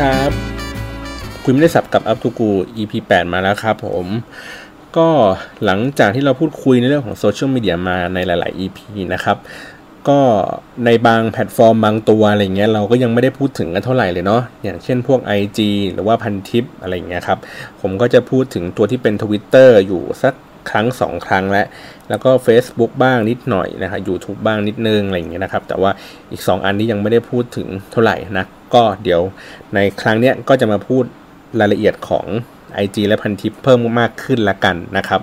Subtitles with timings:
[0.04, 0.32] รับ
[1.44, 4.06] คุยไม่ได้ศัพท์กับ Up to กู EP 8 มาแล้วครับผม
[4.96, 5.08] ก็
[5.64, 8.78] หลังจากที่เราพูดคุยในเรื่องของโซเชียลมีเดียมาในหลาย ๆ EP
[9.14, 9.36] นะครับ
[10.08, 10.20] ก็
[10.84, 15.58] ในบางแพลตฟอร์มบางตัวอะไรเงี้ยเราก็ยังไม่ได้พูดถึงกันเท่าไหร่เลยเนาะ อย่างเช่นพวก IG
[15.92, 17.38] หรือว่าพันทิปอะไรเงี้ยครับ
[17.80, 20.34] ผมก็จะพูดถึงตัวที่เป็น Twitter อยู่สัก
[20.70, 21.66] ครั้ง 2 ครั้งแล้ว
[22.08, 25.90] แล้วก็ Facebook บ้างนิดหน่อยนะครับ YouTube บ้างนิดนึงอะไรอย่างเงี้ยนะครับ แต่ว่า
[26.32, 29.20] อีก 2 อันที่ยังไม่ได้พูดถึงเท่าไหร่นะ ก็เดี๋ยว
[29.74, 31.04] ในครั้งเนี้ยก็จะมาพูด
[31.60, 32.26] รายละเอียดของ
[32.84, 35.20] IG และพันทิปเพิ่มมากขึ้นละกันนะครับ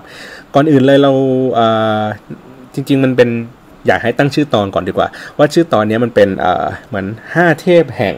[0.54, 1.58] ก่อนอื่นเลยเรา
[2.74, 3.28] จริง ๆ มันเป็น
[3.86, 6.28] อยากให้ตั้งชื่อตอนก่อนดีกว่า ว่าชื่อตอนนี้มันเป็น
[6.88, 8.16] เหมือน 5 เทพแห่ง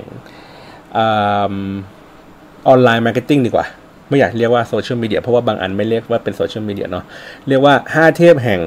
[2.68, 3.66] online marketing ดีกว่า
[4.08, 7.04] ไม่อยากเรียกว่าโซเชียลมีเดียเพราะว่าบางอันไม่เรียกว่าเป็นโซเชียลมีเดียเนาะ
[7.48, 8.60] เรียกว่า 5 เทพแห่ง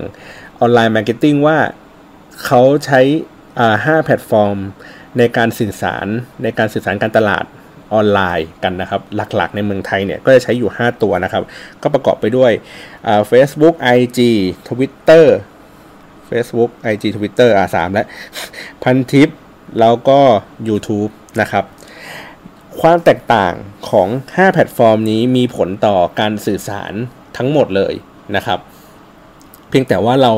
[0.59, 1.57] online marketing ว่า
[2.45, 3.01] เขาใช้
[3.85, 4.57] ห้าแพลตฟอร์ม
[5.17, 6.07] ในการสื่อสาร
[6.43, 7.45] ในการสื่อสารการตลาด
[7.93, 11.43] ออนไลน์กันนะครับ หลักๆในเมืองไทยเนี่ยก็จะใช้อยู่ 5 ตัวนะครับ
[11.81, 12.51] ก็ประกอบไปด้วย
[13.31, 14.19] Facebook IG
[14.69, 15.25] Twitter
[16.29, 18.05] Facebook IG Twitter อ่าสามและ
[18.83, 19.29] พันทิป
[19.79, 20.19] แล้วก็
[20.67, 21.65] YouTube นะครับ
[22.81, 23.53] ความแตกต่าง
[23.89, 26.93] ของ 5 แพลตฟอร์มนี้มีผลต่อการสื่อสาร
[27.37, 27.93] ทั้งหมดเลย
[28.35, 28.59] นะครับ
[29.69, 30.33] เพียงแต่ว่าเรา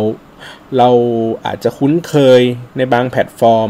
[0.78, 0.90] เรา
[1.46, 2.42] อาจจะคุ้นเคย
[2.78, 3.70] ในบางแพลตฟอร์ม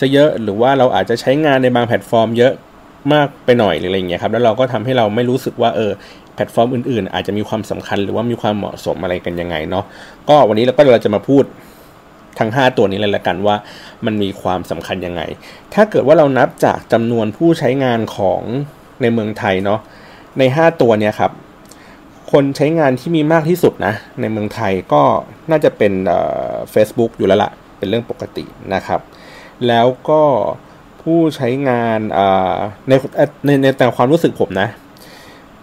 [0.00, 2.52] ซะเยอะ หรือว่าเราอาจจะใช้งานในบางแพลตฟอร์มเยอะ
[3.12, 5.92] มากไปหน่อยหรืออะไรเงี้ยครับแล้วเราก็ทำให้เราไม่รู้สึกว่าเออ
[6.34, 9.84] แพลตฟอร์มอื่นๆ อาจจะมีความสำคัญหรือว่ามีความเหมาะสมอะไรกันยังไงเนาะ
[10.28, 11.44] ก็วันนี้เราก็เราจะมาพูด
[12.38, 13.56] ทั้ง 5 ตัวนี้เลยละกันว่า
[14.06, 15.22] มันมีความสำคัญยังไง
[15.74, 18.42] ถ้าเกิดว่าเรานับจากจำนวนผู้ใช้งานของ
[19.02, 19.80] ในเมืองไทยเนาะ
[20.38, 21.32] ใน 5 ตัวเนี่ยครับ
[22.32, 25.02] คนใช้งานที่มีมากที่สุดนะในเมืองไทยก็
[25.50, 25.92] น่าจะเป็น
[26.70, 28.44] เฟซบุ๊กอยู่แล้วละเป็นเรื่องปกติ
[28.74, 29.00] นะครับ
[29.68, 30.22] แล้วก็
[31.02, 32.00] ผู้ใช้งาน
[32.88, 32.92] ใน
[33.46, 34.68] ในในแต่ความรู้สึกผมนะ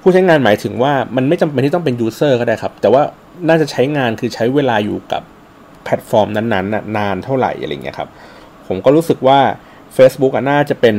[0.02, 3.02] ผู้ใช้งานหมายถึงว่ามันไม่จำเป็นที่ต้องเป็น user ก็ได้ครับ แต่ว่า
[3.48, 5.22] น่าจะใช้งานคือใช้เวลาอยู่กับ
[5.84, 8.10] แพลตฟอร์มนั้นๆนานเท่าไหร่อะไรเงี้ยครับ
[8.68, 9.40] ผมก็รู้สึกว่า
[9.98, 10.96] Facebook อะน่าจะเป็น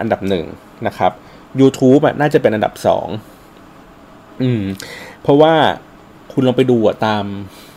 [0.00, 0.44] อันดับหนึ่ง
[0.86, 1.12] นะครับ
[1.60, 3.06] YouTube อะน่าจะเป็นอันดับสอง
[4.42, 4.62] อืม
[5.22, 5.54] เพราะว่า
[6.32, 7.24] คุณลองไปดูอะตาม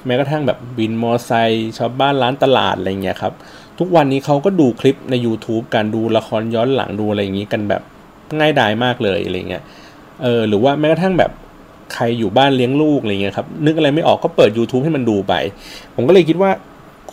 [0.06, 3.34] แม้กระทั่งแบบบินมอไซค์ชาวบ้านร้านตลาดอะไรเงี้ยครับ
[3.80, 7.82] ทุกวันนี้เขาก็ดูคลิปใน YouTube การดูละครย้อนหลังดูอะไรอย่างนี้กันแบบ
[8.40, 9.64] ง่ายดายมากเลยอะไรเงี้ย
[10.22, 11.32] เออหรือว่าแม้กระทั่งแบบ
[11.94, 15.34] ใครอยู่บ้านเลี้ยงลูกอะไรเงี้ยครับนึกอะไรไม่ออกก็เปิด YouTube ให้มันดูไป
[15.96, 16.52] ผมก็เลยคิดว่า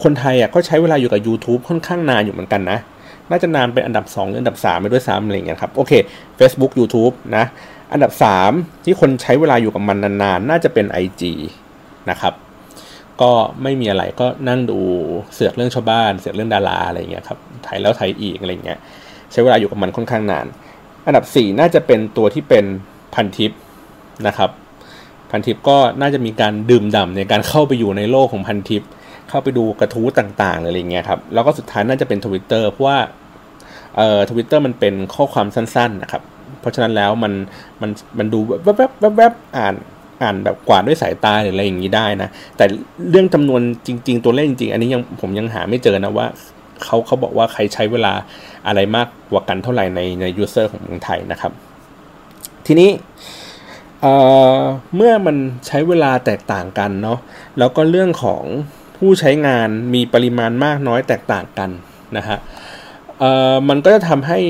[0.03, 2.79] คนไทยอะก็ใช้เวลาอยู่กับ YouTube ค่อนข้างนานอยู่เหมือนกันนะ
[3.31, 5.93] น่าจะนานเป็นอันดับ 2 หรืออันดับ 3 ไปด้วยซ้ำอะไรเงี้ยครับโอเค
[6.39, 7.45] Facebook YouTube นะ
[7.93, 8.13] อันดับ
[8.49, 11.23] 3 ที่คนใช้เวลาอยู่กับมันนานๆ น่าจะเป็น IG
[12.11, 12.35] นะครับ
[13.23, 14.79] ก็ไม่มีอะไรก็นั่งดู
[15.35, 18.79] เสือกเรื่องชาวบ้าน เสือกเรื่องดาราอะไรเงี้ยครับถ่ายแล้วถ่ายอีกอะไรเงี้ย
[19.33, 20.47] ใช้เวลาอยู่กับมันค่อนข้างนาน
[21.07, 22.65] อันดับ 4 น่าจะเป็นตัวที่เป็น
[23.15, 23.53] พันทิป
[24.27, 24.51] นะครับ
[25.31, 28.83] พันทิปก็น่าจะมีการดื่มด่าในการเข้าไปอยู่ในโลกของพันทิป
[29.29, 32.99] เข้าไปดูกระทู้ต่างๆอะไรเงี้ยครับแล้วก็สุดท้ายน่าจะเป็นทวิตเตอร์เพราะว่า
[33.97, 36.23] เอ่อทวิตเตอร์มันเป็นข้อความสั้นๆนะครับ
[36.61, 37.33] เพราะฉะนั้นแล้วมัน
[37.83, 39.75] มันมันดูแวบๆแวบๆอ่าน
[40.23, 42.65] อ่านแบบกวาดด้วยสายตาหรืออะไรอย่างนี้ได้นะ แต่
[43.11, 46.27] เรื่องจำนวนจริง ๆ ตัวเลขจริงๆ อันนี้ยังผมยังหาไม่เจอนะว่า
[46.85, 48.13] เขาเขาบอกว่าใครใช้เวลา
[48.67, 51.53] อะไรมากกว่ากันเท่าไหร่ในใน user ของเมืองไทยนะครับ
[52.67, 52.91] ทีนี้
[54.97, 57.19] เมื่อมันใช้เวลาแตกต่างกันเนาะ
[57.59, 58.43] แล้วก็เรื่องของ
[58.97, 61.71] ผู้ใช้งานมีปริมาณมากน้อยแตกต่างกัน
[62.17, 62.39] นะฮะ
[63.69, 64.41] มันก็จะทำให้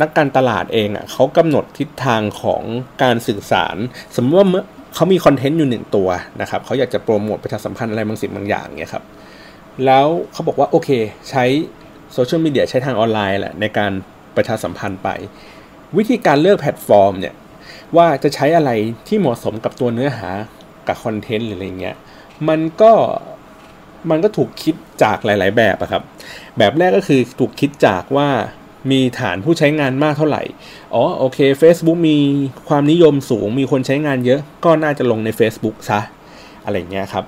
[0.00, 2.62] นักการตลาดเองอะ่ะเขากำหนดทิศทางของ
[3.02, 3.76] การสื่อสาร
[4.16, 4.64] สมมติว่าเมื่อ
[4.94, 6.08] เขามีคอนเทนต์อยู่หนึ่งตัว
[6.40, 9.04] นะครับเขาอยากจะโปรโมทประชาสัมพันธ์อะไรบางสิ่งบางอย่างเนี่ยครับ
[9.86, 10.88] แล้วเขาบอกว่าโอเค
[11.30, 11.44] ใช้
[12.12, 13.92] โซเชียลมีเดียใช้ทางออนไลน์แหละในการ
[14.36, 15.08] ประชาสัมพันธ์ไป
[15.96, 17.34] วิธีการเลือกแพลตฟอร์มเนี่ย
[17.96, 18.70] ว่าจะใช้อะไร
[19.08, 20.28] ที่เหมาะสมกับตัวเนื้อหา
[20.86, 21.96] กับคอนเทนต์หรืออะไรเงี้ย
[22.48, 22.92] มันก็
[24.10, 26.02] มันก็ถูกคิดจากหลาย ๆ แบบอะครับ
[26.58, 28.28] แบบแรกก็คือถูกคิดจากว่า
[28.90, 30.42] มีฐานผู้ใช้งานมากเท่าไหร่
[30.94, 32.18] อ๋อโอเค Facebook มี
[32.68, 36.00] ความนิยมสูง มีคนใช้งานเยอะ ก็น่าจะลงใน Facebook ซะ
[36.64, 37.24] อะไรเงี้ยครับ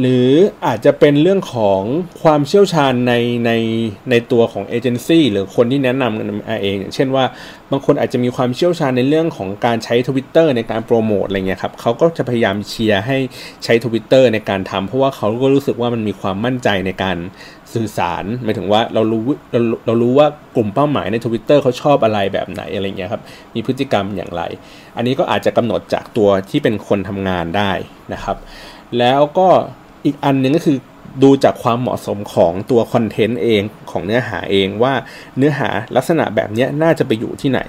[0.00, 0.28] หรือ
[0.66, 1.80] อาจจะเป็นเรื่องของ
[2.22, 3.14] ความเชี่ยวชาญใน
[3.46, 3.52] ใน
[4.10, 6.26] ในตัวของเอเจนซี่หรือคนที่แนะนำกัน
[6.62, 7.24] เองเช่นว่า
[7.70, 13.18] บางคนอาจจะมีความเชี่ยวชาญในเรื่องของการใช้ Twitter ในการโปรโมทอะไรเงี้ยครับเขาก็จะพยายามเชียร์ให้
[13.64, 17.16] ใช้ Twitter ในการทำเพราะว่าเขาก็รู้สึกว่ามันมีความมั่นใจในการ
[17.74, 19.22] สื่อสารหมายถึงว่าเรารู้
[19.52, 20.26] เราเรารู้ว่า
[20.56, 23.22] กลุ่มเป้าหมายใน Twitter เขาชอบอะไรแบบไหนอะไรเงี้ยครับ
[23.54, 24.42] มีพฤติกรรมอย่างไร
[24.96, 27.72] อันนี้ก็อาจจะกำหนดจากตัวที่เป็นคนทำงานได้
[28.12, 28.36] นะครับ
[28.98, 29.48] แล้วก็
[30.04, 30.78] อีกอันหนึ่งก็คือ
[31.22, 34.94] ดูจากความเหมาะสมของตัวคอนเทนต์เองของเนื้อหาเองว่า
[35.36, 37.60] เนื้อหาลักษณะแบบนี้น่าจะไปอยู่ที่ไหน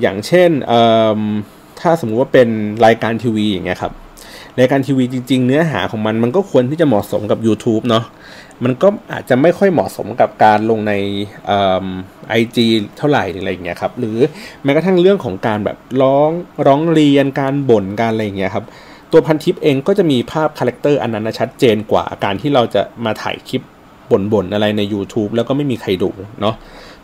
[0.00, 0.50] อย่างเช่น
[1.80, 2.48] ถ้าสมมุติว่าเป็น
[2.86, 3.92] รายการทีวีอย่างเงี้ยครับ
[4.58, 8.04] รายการทีวีจริง ๆ เนื้อหาของมันมันก็ควรที่จะเหมาะสมกับ YouTube เนาะ
[8.64, 10.92] มันก็อาจจะไม่ค่อยเหมาะสมกับการลงใน
[12.28, 12.66] ไอจี
[12.98, 14.18] เท่าไหร่อะไรอย่างเงี้ยครับ หรือ
[14.64, 16.30] แม้กระทั่งเรื่องของการแบบร้อง
[16.66, 18.64] ร้องเรียนการบ่นการอะไรอย่างเงี้ยครับ
[19.12, 23.62] ตัวพันทิปเองก็จะมีภาพ character อันนั้นชัดเจนกว่าการที่เราจะมาถ่ายคลิป
[24.10, 26.10] บ่นๆอะไรใน YouTube แล้วก็ไม่มีใครดู
[26.40, 26.54] เนาะ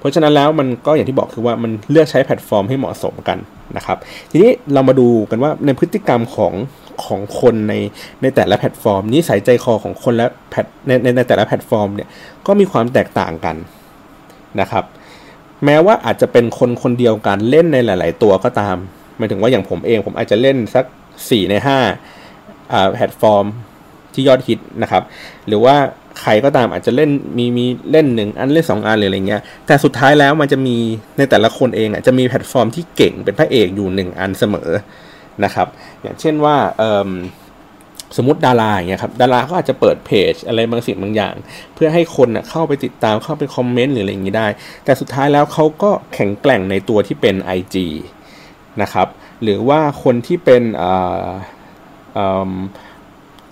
[0.07, 3.39] เพราะฉะนั้นแล้วมันก็อย่างที่บอกคือว่ามันเลือกใช้แพลตฟอร์มให้เหมาะสมกัน
[3.77, 3.99] นะครับ
[4.31, 6.55] ทีนี้เรามาดูกันว่าในพฤติกรรมของ
[7.05, 7.75] ของคนใน
[8.23, 12.09] ในแต่ละแพลตฟอร์มนี้นิสัยใจคอของคนและแพลตในในแต่ละแพลตฟอร์มเนี่ย
[12.47, 13.57] ก็มีความแตกต่างกัน
[14.61, 14.85] นะครับ
[15.65, 18.77] แม้ว่าอาจจะเป็นคนคนเดียวกันเล่นในหลาย ๆ ตัวก็ตาม
[19.19, 20.85] หมายถึงว่าอย่างผมเองผมอาจจะเล่นสัก
[21.17, 21.55] 4 ใน
[22.25, 23.47] 5แพลตฟอร์ม
[24.15, 25.03] ที่ยอดฮิตนะครับ
[25.47, 25.77] หรือว่า
[26.21, 30.77] ใครก็ตามอาจจะเล่นมีมีเล่นหนึ่งอันเล่นสองอันหรืออะไรเงี้ย แต่สุดท้ายแล้วมันจะมี
[31.19, 34.71] ในแต่ละคนเองอะจะมีแพลตฟอร์มที่เก่งเป็นพระเอกอยู่หนึ่งอันเสมอ
[35.45, 35.69] นะครับ
[36.03, 36.57] อย่างเช่นว่า
[38.17, 41.35] สมมติดาราอย่างเงี้ยครับดาราก็อาจจะเปิดเพจอะไรบางสิ่งบางอย่าง
[41.75, 44.47] เพื่อให้คนเข้าไปติดตามเข้าไปคอมเมนต์หรืออะไรอย่างนี้ได้
[44.85, 47.77] แต่สุดท้ายแล้วเขาก็แข็งแกร่งในตัวที่เป็น IG
[48.83, 49.09] นะครับ
[49.43, 50.63] หรือว่าคนที่เป็น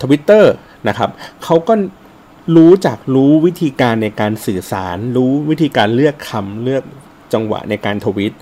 [0.02, 0.52] ทวิตเตอร์
[0.88, 1.10] นะครับ
[1.44, 1.74] เขาก็
[2.56, 6.82] รู้จักรู้วิธีการในการสื่อสาร รู้วิธีการเลือกคำเลือก
[7.32, 8.32] จังหวะในการทวิต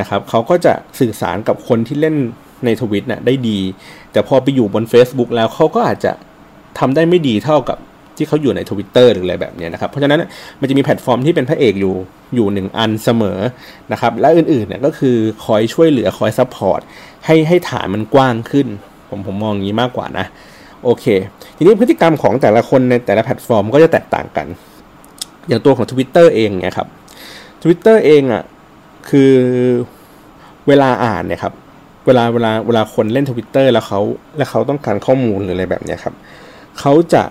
[0.00, 2.16] นะครับเขาก็จะสื่อสารกับคนที่เล่น
[2.64, 3.58] ในทวิตนะ่ะได้ดี
[4.12, 6.12] แต่พอไปอยู่บน Facebook แล้วเขาก็อาจจะ
[6.78, 7.78] ทำได้ไม่ดีเท่ากับ
[8.16, 10.22] ที่เขาอยู่ในทวิตเตอร์หรืออะไรแบบนี้นะครับเพราะฉะนั้น
[10.60, 11.94] มันจะมีแพลตฟอร์มที่เป็นพระเอกอยู่
[12.34, 13.38] อยู่หนึ่งอันเสมอ
[13.92, 16.80] นะครับและอื่นๆเนี่ยก็คือคอยช่วยเหลือคอย support
[17.26, 18.66] ให้ให้ฐานมันกว้างขึ้น
[19.08, 20.26] ผมผมมองอย่างนี้มากกว่านะ
[20.84, 21.06] โอเค
[21.56, 24.46] ทีนี้พฤติกรรมของแต่ละคนในแต่ละแพลตฟอร์มก็จะแตกต่างกัน
[25.48, 26.88] อย่างตัวของ Twitter เองเนี่ยครับ
[27.62, 28.42] Twitter เองอะ่ะ
[29.10, 29.32] คือ
[30.68, 31.54] เวลาอ่านเนี่ยครับ
[32.06, 34.00] เวลาเวลาเวลาคนเล่นทวิตเตอร์แล้วเขา
[34.36, 36.14] แล้วเขาต้องการข้อมูลหรืออะไรแบบนี้ครับ
[36.80, 37.22] เขาจะ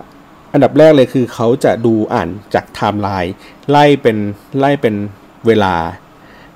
[0.54, 3.34] อันดับแรกเลยคือเขาจะดูอ่านจากไทม์ไลน์
[3.70, 4.18] ไล่เป็น
[4.60, 4.96] ไล่เป็น
[5.48, 5.76] เวลา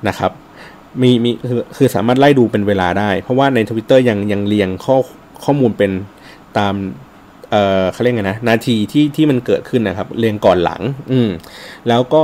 [0.08, 0.32] นะครับ
[1.02, 4.98] มีมีคือคือสามารถไล่ดูเป็นเวลาได้ เพราะว่าในทวิตเตอร์ยังยังเรียงข้อ
[5.44, 5.92] ข้อมูลเป็น
[6.60, 6.76] ตาม
[7.52, 10.82] เอ่อเขาเรียกไงนะนาทีที่ที่มันเกิดขึ้นนะครับ เรียงก่อนหลัง
[11.12, 11.30] อืม
[11.90, 12.24] แล้วก็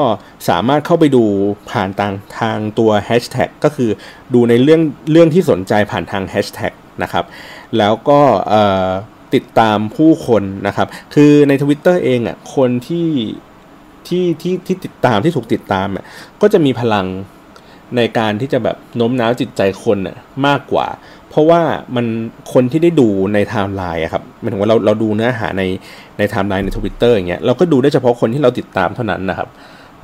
[0.49, 1.23] สามารถเข้าไปดู
[1.71, 3.89] ผ่านทางทางตัวแฮชแท็กก็คือ
[4.33, 4.81] ดูในเรื่อง
[5.11, 7.25] เรื่องที่สนใจผ่านทางแฮชแท็กนะครับ
[7.77, 8.19] แล้วก็
[8.49, 8.89] เอ่อ
[9.35, 13.09] ติดตามผู้คนนะครับ คือในทวิตเตอร์เองอะคนที่
[14.07, 16.03] ที่ที่ที่ติดตามที่ถูกติดตามอะ
[16.41, 17.07] ก็จะมีพลัง
[17.97, 20.87] ในการที่จะแบบโน้มน้าวจิตใจคนน่ะมากกว่า
[21.37, 21.61] เพราะว่า
[21.95, 22.05] มัน
[22.53, 25.63] คนที่ได้ดูในไทม์ไลน์ครับหมายถึงว่าเราเราดูเนื้อหาใน
[26.17, 29.49] ในไทม์ไลน์ในทวิตเตอร์อย่างเงี้ยเราก็ดูได้เฉพาะคนที่เราติดตามเท่านั้นนะครับ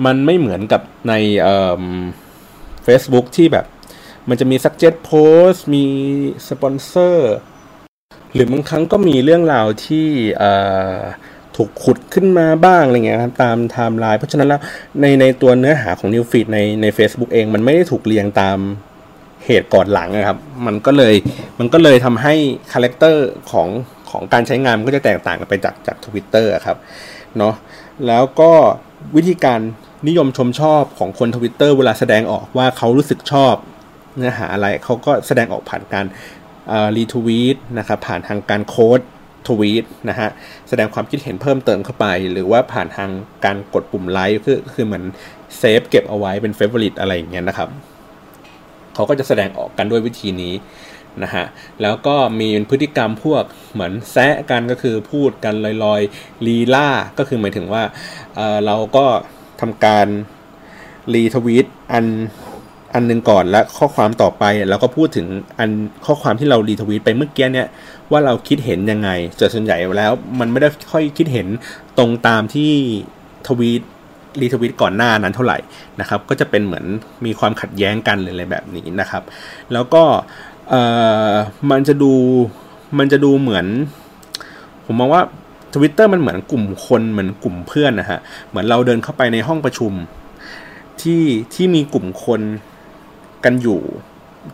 [0.06, 1.84] มันไม่เหมือนกับในเอ่อ
[2.86, 3.66] Facebook ที่แบบ
[4.30, 5.86] มันจะมี suggest post มี
[6.50, 7.34] สปอนเซอร์
[8.34, 10.08] หรือบางครั้งก็มีเรื่องราวที่
[10.38, 10.52] เอ่
[10.96, 10.98] อ
[11.56, 14.62] ถูกขุดขึ้นมาบ้างอะไรเงี้ยครับตามไทม์ไลน์เพราะฉะนั้นแล้ว
[15.02, 18.58] ในในตัวเนื้อหาของ New Feed ในใน Facebook เองมันไม่ได้ถูกเรียงตาม
[19.46, 21.16] เหตุก่อนหลังนะครับ มันก็เลย
[21.60, 22.34] มันก็เลยทำให้
[22.74, 23.68] character ของ
[24.12, 26.78] ของการใช้งานมันก็จะแตกต่างกันไปจากจากทวิตเตอร์ครับ
[27.38, 27.56] เนาะ
[28.08, 28.52] แล้วก็
[29.16, 29.60] วิธีการ
[30.08, 33.56] นิยมชมชอบของคนทวิตเตอร์เวลาแสดงออกว่าเขารู้สึกชอบ
[34.16, 36.06] เนื้อหาอะไรเขาก็แสดงออกผ่านการ
[36.96, 39.00] รีทวีตนะครับผ่านทางการ quote
[39.48, 40.30] tweet นะฮะ
[40.70, 43.10] แสดงความคิดเห็นเพิ่มเติมเข้าไป หรือว่าผ่านทาง
[43.46, 45.04] การกดปุ่มไลค์คือคือเหมือน
[45.58, 47.70] เซฟเก็บเอาไว้เป็น favorite อะไรอย่างเงี้ยนะครับ
[48.96, 50.54] เขาก็จะแสดงออกกันด้วยวิธีนี้
[51.24, 51.46] นะฮะ
[51.82, 57.84] แล้วก็มีพฤติกรรมพวกเหมือนแซะกันก็คือพูดกันลอยๆลีล่าก็คือหมายถึงว่า
[58.36, 59.06] เเราก็
[59.62, 60.08] ทำการ
[61.14, 62.06] รีทวีตอัน
[62.94, 65.28] อันหนึ่งก่อนและข้อความต่อไปเราก็พูดถึง
[65.60, 65.70] อัน
[66.06, 67.68] ข้อความที่เรารีทวีตไปเมื่อกี้เนี่ย
[68.12, 69.10] ว่าเราคิดเห็นยังไง
[69.54, 71.48] ส่วนใหญ่แล้วมันไม่ได้ค่อยคิดเห็น
[71.98, 72.72] ตรงตามที่
[73.48, 73.82] ทวีต
[74.42, 75.58] รีทวิตก่อนหน้านั้นเท่าไหร่
[76.00, 76.86] นะครับ ก็จะเป็นเหมือน
[77.26, 79.24] มีความขัดแย้งกันอะไรแบบนี้นะครับ
[79.74, 80.04] แล้วก็
[81.72, 82.14] มันจะดู
[82.98, 83.66] มันจะดูเหมือน
[84.86, 85.22] ผมมองว่า
[85.74, 89.94] ทวิตเตอร์มันเหมือนกลุ่มคนเหมือนกลุ่มเพื่อนนะฮะเหมือนเราเดินเข้าไปในห้องประชุม
[91.02, 91.24] ที่
[91.54, 92.42] ที่มีกลุ่มคน
[93.46, 93.82] กันอยู่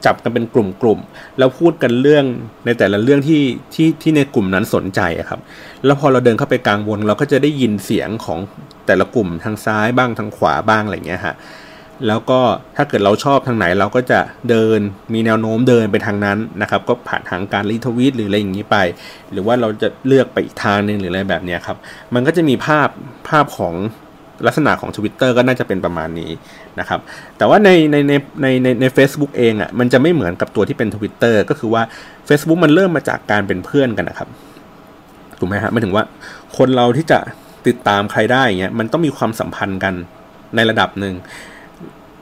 [0.06, 2.26] จับกันเป็นกลุ่มๆแล้วพูดกันเรื่อง
[2.66, 3.44] ในแต่ละเรื่องที่
[3.74, 5.40] ที่ที่ในกลุ่มนั้นสนใจครับ
[5.86, 8.40] แล้วพอเราเดินเข้าไปกลางวงเราก็จะได้ยินเสียงของ
[8.88, 11.36] แต่ละกลุ่มทางซ้ายบ้างทางขวาบ้างอะไรเงี้ยฮะ
[12.08, 12.40] แล้วก็
[12.76, 14.20] ถ้าเกิดเราชอบทางไหนเราก็จะ
[14.50, 14.80] เดิน
[15.14, 18.78] มีแนวโน้มเดินไปทางนั้นนะครับ ก็ผ่านทางการรีทวีตหรืออะไรอย่างนี้ไป
[19.32, 21.78] หรือว่าเราจะเลือกไปอีกทางหนึ่งหรืออะไรแบบนี้ครับ
[22.14, 22.90] มันก็จะมีภาพ
[23.30, 23.76] ภาพของ
[24.48, 26.32] ลักษณะของ Twitter ก็น่าจะเป็นประมาณนี้
[26.80, 27.00] นะครับ
[27.38, 31.84] แต่ว่าในในในในในใน a c e b o o k เองอะ่ะมันจะไม่เหมือนกับตัวที่เป็น Twitter ก็คือว่า
[32.28, 34.30] Facebook มันเริ่มมาจากการเป็นเพื่อนกันนะครับ
[35.40, 36.04] ถูกไหมฮะไม่ถึงว่า
[36.58, 37.20] คนเราที่จะ
[37.68, 39.94] ติดตามใครได้เงี้ยมันต้องมีความสัมพันธ์กัน
[40.56, 41.14] ในระดับหนึ่ง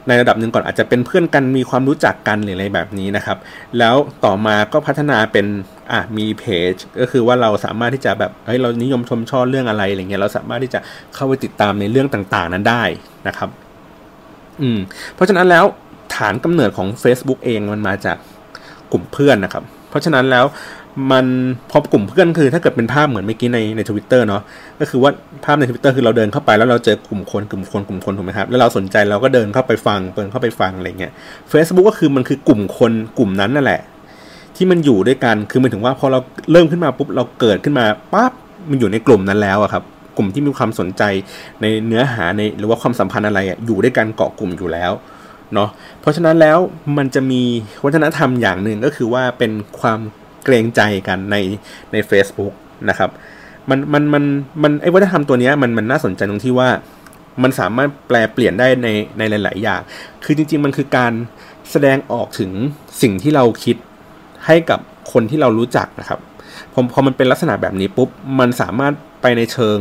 [0.08, 3.38] ในระดับหนึ่งก่อนอาจจะเป็นเพื่อนกันมีความรู้จักกันหรืออะไรแบบนี้นะครับ
[3.80, 3.96] แล้ว
[4.26, 5.46] ต่อมาก็พัฒนาเป็น
[5.92, 10.80] อะมีเพจก็คือว่าเราสามารถที่จะแบบเฮ้ยเรานิยมชมชอบเรื่องอะไรอะไรเงี้ยเราสามารถที่จะ
[11.16, 12.84] เข้าไปติดตามในเรื่องต่างๆ นั้นได้
[13.28, 13.50] นะครับ
[14.62, 14.80] อืม
[15.16, 15.66] เพราะฉะนั้นแล้ว
[16.16, 18.18] ฐานกำเนิดของ Facebook เองมันมาจาก
[18.92, 20.46] กลุ่มเพื่อนนะครับ เพราะฉะนั้นแล้ว
[21.12, 21.26] มัน
[21.72, 24.42] พอกลุ่มเพื่อนคือ ถ้าเกิดเป็นภาพเหมือนเมื่อกี้ในในทวิตเตอร์เนาะ
[24.80, 25.12] ก็คือว่า
[25.46, 31.12] ภาพในทวิตเตอร์คือเราเดินเข้าไปแล้วเราเจอกลุ่มคนกลุ่มคนกลุ่มคนถูกไหมครับแล้วเราสนใจเราก็เดินเข้าไปฟังเดินเข้าไปฟังอะไรเงี้ย
[31.52, 33.82] Facebook ก็คือมันคือกลุ่มคนกลุ่มนั้นนั่นแหละ
[34.56, 36.20] ที่มันอยู่ด้วยกันคือมันถึงว่าพอเรา
[36.52, 38.32] เริ่มขึ้นมาปุ๊บเราเกิดขึ้นมาปั๊บ
[38.70, 39.84] มันอยู่ในกลุ่มนั้นแล้วอะครับ
[40.18, 41.04] กลุ่มที่มีความสนใจ
[41.62, 44.92] ในเนื้อหาในหรือว่าความสัมพันธ์อะไรอะอยู่ด้วยกันเกาะกลุ่มอยู่แล้ว
[45.54, 45.70] เนาะ
[46.02, 46.58] เพราะฉะนั้นแล้ว
[46.98, 47.42] มันจะมี
[47.86, 50.00] วัฒนธรรมอย่างหนึ่งก็คือว่าเป็นความ
[50.48, 51.36] เกรงใจกันใน
[51.92, 52.54] ใน Facebook
[52.90, 53.10] นะครับ
[53.70, 54.24] มันมันมัน
[54.64, 56.70] มันไอ้วัฒนธรรมตัวนี้มันมันน่าสนใจตรงที่ว่า
[57.44, 58.88] มันสามารถแปลเปลี่ยนได้ใน
[59.18, 59.82] ในหลาย ๆ อย่าง
[60.24, 61.14] คือจริง ๆ มันคือการ
[61.72, 62.52] แสดงออกถึง
[63.02, 63.78] สิ่งที่เราคิด
[64.46, 64.80] ให้กับ
[65.12, 66.20] คนที่เรารู้จักนะครับ
[66.74, 69.78] พอพอมันเป็นลักษณะแบบนี้ปุ๊บ มันสามารถไปในเชิง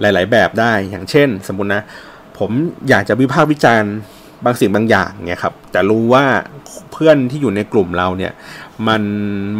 [0.00, 1.82] หลาย ๆ แบบได้ อย่างเช่น สมมุตินะ
[2.38, 2.50] ผม
[2.88, 3.92] อยากจะวิพากษ์วิจารณ์
[4.44, 6.24] บางสิ่งบางอย่างเนี่ยครับ แต่รู้ว่า
[6.92, 8.32] เพื่อนที่อยู่ในกลุ่มเราเนี่ย
[8.88, 9.02] มัน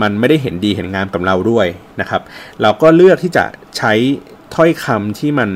[0.03, 1.67] มันไม่ได้เห็นดีเห็นงามกับเราด้วย
[2.01, 2.23] นะครับ
[2.63, 3.45] เราก็เลือกที่จะ
[3.79, 3.93] ใช้
[4.55, 5.51] ถ้อยคำที่มัน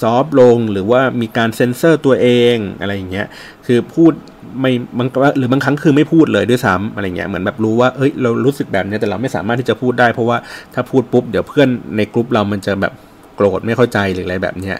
[0.00, 3.26] ซอฟลงหรือว่ามีการเซ็นเซอร์ตัวเองอะไรอย่างเงี้ย
[3.66, 4.12] คือพูด
[4.60, 5.08] ไม่บาง
[5.38, 10.36] หรือบางครั้งคือไม่พูดเลยด้วยซ้ำอะไรเงี้ยเหมือนแบบรู้ว่าเฮ้ยเรารู้สึกแบบนี้แต่เราไม่สามารถที่จะพูดได้ เพราะว่า
[10.74, 12.92] ถ้าพูดปุ๊บเดี๋ยวเพื่อนในกลุ่มเรามันจะแบบ
[13.36, 14.76] โกรธไม่เข้าใจหรืออะไรแบบเนี้ย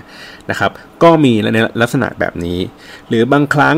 [0.51, 0.71] นะครับ
[1.03, 2.59] ก็มีในลักษณะแบบนี้
[3.09, 3.77] หรือบางครั้ง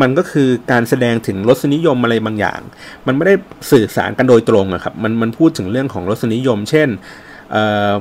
[0.00, 2.60] มันก็คือการแสดงถึงรสนิยมอะไรบางอย่าง
[3.06, 3.34] มันไม่ได้
[3.70, 6.88] สื่อสารกันโดยตรงอะครับมันมันพูดถึงเรื่องของรสนิยม เช่น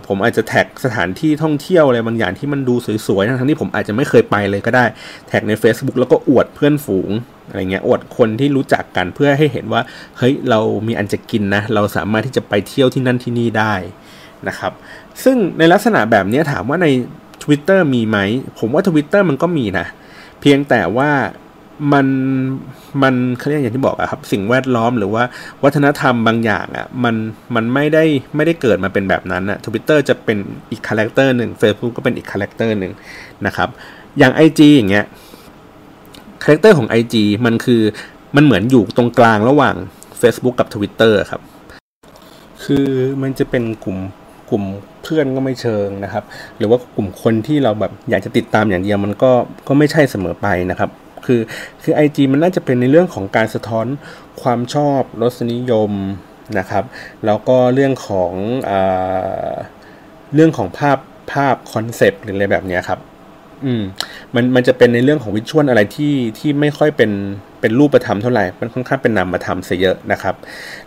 [0.07, 2.75] ผมอาจจะแท็กสถานที่ท่องเที่ยวอะไรบางอย่างที่มันดู
[3.07, 4.85] สวยๆ ทั้งที่ผมอาจจะไม่เคยไปเลยก็ได้
[5.27, 7.09] แท็กใน Facebook แล้วก็อวดเพื่อนฝูง
[7.49, 9.81] อะไรเงี้ยอวดคนที่รู้จักกันเพื่อให้เห็นว่า
[10.17, 13.73] เฮ้ยเรามีอันจะกินนะเราสามารถที่จะไปเที่ยวที่นั่นที่นี่ได้
[14.47, 14.71] นะครับ
[15.23, 16.87] ซึ่งในลักษณะแบบนี้ถามว่าใน
[17.43, 18.17] Twitter มีไหม
[18.59, 19.87] ผมว่า Twitter มันก็มีนะ
[20.41, 21.09] เพียงแต่ว่า
[21.93, 22.07] มัน
[23.03, 25.23] มันเขาเรียกอย่างที่บอกอะครับ สิ่งแวดล้อมหรือว่า
[25.63, 27.15] วัฒนธรรมบางอย่างอะมัน
[27.55, 28.03] มันไม่ได้
[28.35, 30.37] ไม่ได้เกิดมาเป็นแบบนั้นอะทวิตเตอร์จะเป็น
[30.71, 32.93] อีก character หนึ่ง Facebook ก็เป็นอีก character หนึ่ง
[33.45, 33.69] นะครับ
[34.17, 35.05] อย่าง IG อย่างเงี้ย
[36.43, 37.81] character ของ IG มันคือ
[38.35, 39.75] มันเหมือนอยู่ตรงกลางระหว่าง
[40.21, 41.41] Facebook กับ Twitter ครับ
[42.63, 42.87] คือ
[43.21, 43.97] มันจะเป็นกลุ่ม
[44.49, 44.63] กลุ่ม
[45.03, 46.23] เพื่อนก็ไม่เชิงนะครับ
[46.57, 49.31] หรือว่ากลุ่มคนที่เราแบบอยากจะติดตามอย่างเดียวมันก็
[49.67, 50.89] ก็ไม่ใช่เสมอไปนะครับ
[51.25, 51.41] คือ
[51.83, 53.85] คือ IG มันน่าจะเป็นในเรื่องของการสะท้อน
[54.41, 55.91] ความชอบรสนิยม
[56.59, 56.83] นะครับ
[57.25, 58.33] แล้วก็เรื่องของ
[58.69, 58.71] อ
[60.35, 60.97] เรื่องของภาพ
[61.31, 62.99] ภาพ concept หรืออะไรแบบนี้ครับ
[63.65, 63.83] อืม
[64.35, 67.11] มันมันจะเป็นในเรื่องของวิชวลอะไรที่ที่ไม่ค่อยเป็น
[67.61, 70.35] เป็นรูปธรรมเท่าไหร่ มันค่อนข้างเป็นนามธรรมซะเยอะนะครับ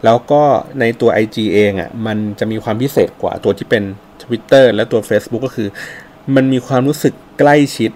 [0.04, 0.42] แล้วก็
[0.80, 3.82] ในตัว IG เองอะ่ะมันจะมีความพิเศษกว่าตัวที่เป็น
[4.22, 5.68] Twitter และตัว Facebook ก็คือ
[6.34, 7.90] มันมีความรู้สึกใกล้ชิด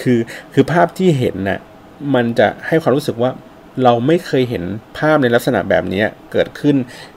[0.00, 0.18] คือ
[0.52, 1.60] คือภาพที่เห็นนะ่ะ
[2.14, 3.30] มันจะให้ความรู้สึกว่า
[3.84, 4.64] เราไม่เคยเห็น
[4.98, 6.76] ภาพในลักษณะแบบนี้เกิดขึ้น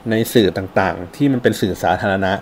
[0.10, 2.34] ในสื่อต่างๆ ที่มันเป็นสื่อสาธารณะ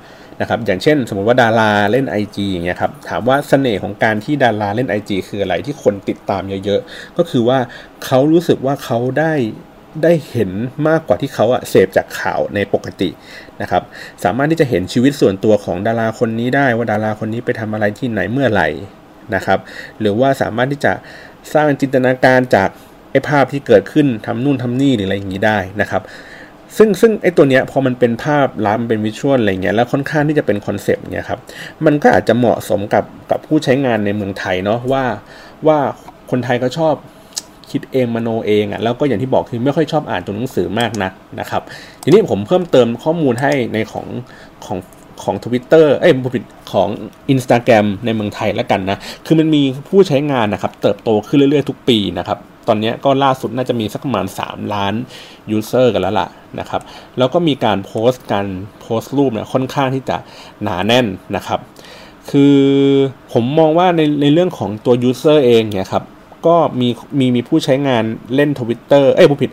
[0.42, 7.60] นะครับ อย่างเช่น สมมติว่าดาราเล่น IG อย่างเงี้ยครับ ถามว่าเสน่ห์ของการที่ดาราเล่น IG คืออะไรที่คนติดตามเยอะๆ ก็คือว่า
[8.06, 9.34] เขารู้สึกว่าเขาได้
[10.04, 10.52] ได้เห็น
[10.88, 13.10] มากกว่าที่เขาอะเสพจากข่าวในปกติ
[13.62, 13.84] นะครับ
[14.24, 18.70] สามารถที่จะเห็นชีวิตส่วนตัวของดาราคนนี้ได้ว่าดาราคนนี้ไปทำอะไรที่ไหนเมื่อไหร่
[19.36, 19.60] นะครับ
[20.00, 20.94] หรือว่าสามารถที่จะ
[21.54, 22.70] สร้างจินตนาการจาก
[23.12, 26.02] ไอ้ภาพที่เกิดขึ้นทำนู่นทำนี่หรืออะไรอย่างนี้ได้นะครับ
[26.78, 31.40] ซึ่งซึ่งไอ้ตัวเนี้ยพอมันเป็นภาพลับเป็นวิชวลอะไรเงี้ยแล้วค่อนข้างที่จะเป็นคอนเซปต์เนี่ยครับ
[31.86, 35.04] มันก็อาจจะเหมาะสมกับกับผู้ใช้งานในเมืองไทยเนาะว่า
[35.68, 35.80] ว่า
[36.32, 36.96] คนไทยก็ชอบ
[37.72, 41.62] คิดเองมโนเองอะ่ะแล้วก็อย่างที่บอกคือไม่ค่อยชอบอ่านตัวหนังสือมากนักนะครับ
[42.04, 44.08] ทีนี้ผมเพิ่มเติมข้อมูลให้ในของ
[44.66, 44.78] ของ
[45.24, 46.90] ของ Twitter เอ้ยผิดของ
[47.34, 54.94] Instagram ในเมืองไทยแล้วกันนะ คือมันมีผู้ใช้งานนะครับ เติบโตขึ้นเรื่อยๆ ทุกปีนะครับ ตอนนี้ก็ล่าสุดน่าจะมีสักประมาณ 3 ล้าน
[55.52, 56.28] user กันแล้วล่ะ
[56.60, 56.82] นะครับ
[57.18, 58.48] แล้วก็มีการโพสต์การ
[58.82, 60.18] โพสต์รูปเนี่ยค่อนข้างที่จะ
[60.64, 61.06] หนาแน่น
[61.36, 61.60] นะครับ
[62.32, 62.58] คือ
[63.34, 66.04] ผมมองว่าในในเรื่องของตัว user เองเนี่ยครับ
[66.48, 66.90] ก็มี
[67.20, 68.04] มีมีผู้ใช้งาน
[68.36, 69.52] เล่นทวิตเตอร์เอ้ยผู้ผิด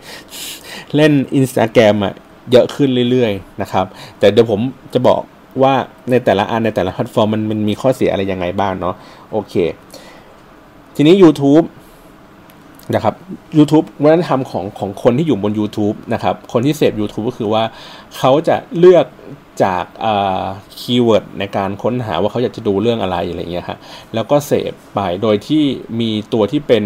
[0.95, 2.13] เล่น Instagram อะ
[2.51, 3.85] เยอะขึ้นเรื่อยๆนะครับ
[4.19, 4.59] แต่เดี๋ยวผม
[4.93, 5.21] จะบอก
[5.61, 5.73] ว่า
[6.11, 8.95] ในแต่ละอันในแต่ละแพลตฟอร์มมันมันมีข้อเสียอะไรยังไงบ้างเนาะ
[9.31, 9.53] โอเค
[10.95, 11.65] ทีนี้ YouTube
[12.95, 13.15] นะครับ
[13.57, 17.63] YouTube วัฒนธรรมของของคนที่อยู่บน YouTube นะครับ คนที่เสพ YouTube ก็คือว่า
[18.17, 19.05] เขาจะเลือก
[19.63, 19.85] จาก
[20.79, 23.77] keyword ในการค้นหาว่าเขาอยากจะดูเรื่องอะไรอะไรเงี้ยฮะ
[24.13, 25.63] แล้วก็เสพไปโดยที่
[25.99, 26.83] มีตัวที่เป็น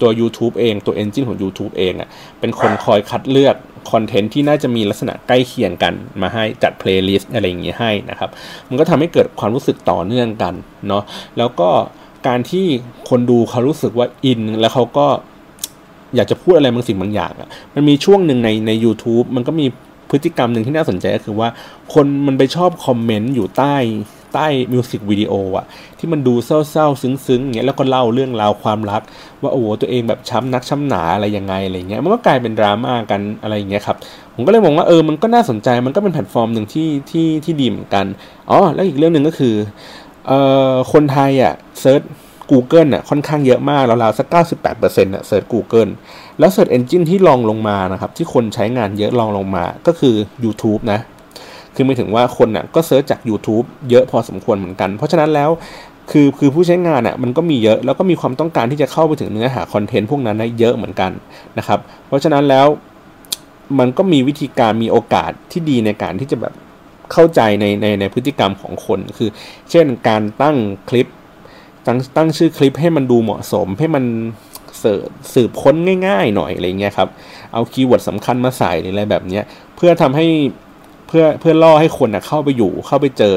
[0.00, 2.08] ตัว YouTube เองตัว Engine ของ YouTube เองอะ่ะ
[2.40, 3.56] เป็นคนคอยคัดเลือก
[3.90, 8.30] content ที่น่าจะมีลักษณะใกล้เคียงกันมาให้จัด playlist อะไรอย่างเงี้ยให้นะครับ
[8.68, 10.54] มันก็ทำให้เกิดความรู้สึกต่อเนื่องกัน
[10.88, 11.02] เนาะ
[11.38, 11.68] แล้วก็
[12.28, 12.66] การที่
[13.08, 15.06] คนดูเขารู้สึกว่าอิน แล้วเขาก็
[16.16, 19.66] อยากจะพูดอะไรบางสิ่งบางอย่างอะ่ะมันมีช่วงหนึ่งในใน u t u b e มันก็มี
[20.10, 21.48] พฤติกรรมหนึ่งที่น่าสนใจก็คือว่า
[21.94, 23.74] คนมันไปชอบคอมเมนต์อยู่ใต้
[24.34, 25.64] ใต้มิวสิกวิดีโออะ
[25.98, 29.02] ที่มันดูเศร้าๆ ซึ้งๆอย่างเงี้ยแล้วก็เล่าเรื่องราวความรัก
[29.42, 33.96] ว่าโอ้โหตัวเองแบบช้ำนักช้ำหนาอะไรยังไงอะไรเงี้ยมันก็กลายเป็นดราม่ากันอะไรอย่างเงี้ยครับ
[34.34, 38.06] ผมก็เลยมองว่าเออมันก็น่าสนใจมันก็เป็นแพลตฟอร์มหนึ่งที่ที่ที่ดีเหมือนกัน
[38.50, 39.54] อ๋อแล้วอีกเรื่องหนึ่งก็คือ
[40.26, 40.38] เอ่
[40.72, 42.02] อคนไทยอะเซิร์ช
[42.50, 45.90] Google อะค่อนข้างเยอะมากราวๆสัก 98%อะเซิร์ช Google
[46.38, 51.00] แล้ว Search Engine ที่รองลงมานะครับ ที่คนใช้งานเยอะรองลงมาก็คือ YouTube นะ
[51.74, 55.50] คือหมายถึงว่าคนอะก็ search จาก YouTube เยอะพอสมควรเหมือนกัน เพราะฉะนั้นแล้ว
[56.10, 61.10] คือคือผู้ใช้งานอะมันก็มีเยอะแล้วก็มีความต้องการที่จะเข้าไปถึงเนื้อหา content พวกนั้นเยอะเหมือนกัน
[61.58, 62.66] นะครับ เพราะฉะนั้นแล้ว
[63.78, 66.54] มันก็มีวิธีการมีโอกาสที่ดีในการที่จะแบบ
[67.12, 69.30] เข้าใจในในในพฤติกรรมของคน คือ
[69.70, 70.56] เช่นการตั้ง
[70.88, 71.06] คลิป
[71.86, 74.04] ตั้งตั้งชื่อคลิปให้มันดูเหมาะสมให้มัน
[75.34, 75.74] สืบค้น
[76.06, 77.08] ง่าย ๆ หน่อยอะไรเงี้ยครับ
[77.52, 79.44] เอา keyword สำคัญมาใส่หรืออะไรแบบเนี้ย
[79.76, 80.26] เพื่อทำให้
[81.08, 83.34] เพื่อเพื่อล่อให้คนนะเข้าไปอยู่เข้าไปเจอ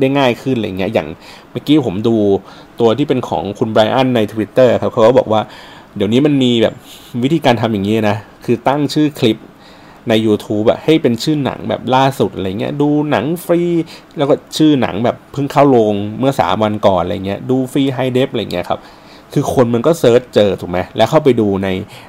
[0.00, 1.08] ได้ง่ายขึ้นอะไรเงี้ยอย่าง
[1.50, 2.16] เมื่อกี้ผมดู
[2.80, 5.40] ตัวที่เป็นของคุณไบรอันใน Twitter ครับเขาก็บอกว่า
[5.96, 6.74] เดี๋ยวนี้มันมีแบบ
[7.22, 9.36] วิธีการทำอย่างนี้นะ คือตั้งชื่อคลิป
[10.08, 13.62] ใน YouTube อะให้เป็นชื่อหนังแบบล่าสุดอะไรเงี้ยดูหนังฟรี
[14.18, 18.80] แล้วก็ชื่อหนังแบบเพิ่งเข้าโรงเมื่อสามวันก่อนอะไรเงี้ยดูฟรี hi-def อะไรเงี้ยครับ
[19.34, 21.68] คือคนมันก็ search เจอถูกไหมแล้วเข้าไปดูใน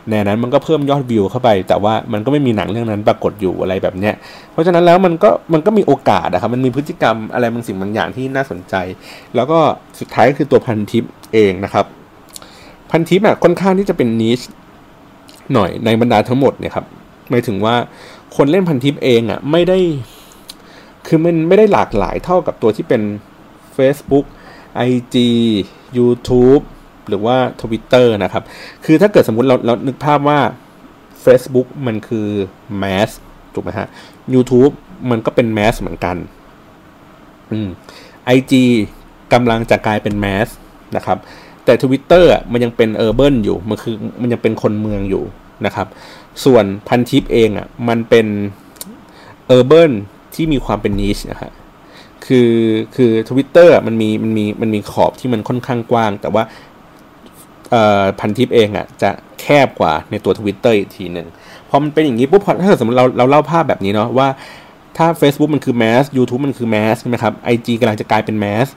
[0.10, 4.14] ในนั้นมันก็เพิ่มยอดวิวเข้าไป แต่ว่ามันก็ไม่มีหนังเรื่องนั้นปรากฏอยู่อะไรแบบเนี้ย
[4.52, 8.76] เพราะฉะนั้นแล้วมันก็มันก็มีโอกาสนะครับมันมีพฤติกรรมอะไรบางสิ่งบางอย่างที่น่าสนใจ
[9.36, 9.60] แล้วก็
[10.00, 11.86] สุดท้ายก็คือตัวพันทิปเองนะครับ
[12.92, 14.40] พันทิปอะค่อนข้างที่จะเป็นนิช
[15.54, 16.86] หน่อยในบรรดาทั้งหมดเนี่ยครับ
[17.30, 17.76] หมายถึงว่า
[18.36, 19.78] คนเล่นพันทิปเองอะ่ะไม่ได้
[21.08, 23.02] คือมันไม่ได้หลากหลายเท่ากับตัวที่เป็น
[23.78, 24.26] Facebook
[24.90, 25.16] IG
[25.98, 26.63] YouTube
[27.08, 28.44] หรือว่า Twitter นะครับ
[28.86, 30.40] คือถ้าเกิดสมมุติเราเรานึกภาพว่า
[31.26, 32.28] Facebook มันคือ
[32.80, 33.10] แมส
[33.54, 33.88] ถูกไหมฮะ
[34.34, 34.74] YouTube
[35.10, 36.16] มันก็เป็น mass เหมือนกัน
[37.52, 37.70] อืม
[38.36, 38.54] IG
[39.34, 40.48] กำลังจะกลายเป็น mass
[40.96, 41.18] นะครับ
[41.66, 45.24] แต่ Twitter อะมันยังเป็น urban อยู่ มันคือมันยังเป็นคนเมืองอยู่
[45.66, 45.88] นะครับ
[46.45, 48.28] ส่วนพันทิปเองอะ่ะมันเป็น
[49.48, 49.93] urban
[50.36, 51.54] ที่มีความเป็น niche นะฮะ
[52.26, 52.52] คือ
[52.95, 56.43] คือทวิตเตอร์มันมีมันมีมันมีขอบที่มันค่อนข้างกว้าง แต่ว่า
[58.19, 59.10] พันทิปเองอะ่ะจะ
[59.41, 61.28] แคบกว่าในตัวทวิตเตอร์อีกทีหนึ่ง
[61.69, 64.28] พอมันเป็นอย่างนี้ปุ๊บถ้าสมมติเราเราเล่าภาพแบบนี้เนาะว่า
[64.97, 68.67] ถ้า Facebook มันคือแมส YouTube มันคือ mass ใช่ไหมครับ IG กำลังจะกลายเป็นแมส